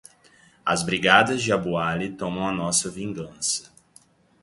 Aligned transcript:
As 0.65 0.81
brigadas 0.81 1.43
de 1.43 1.53
Abu 1.53 1.77
Ali 1.77 2.11
tomam 2.11 2.47
a 2.47 2.51
nossa 2.51 2.89
vingança 2.89 3.71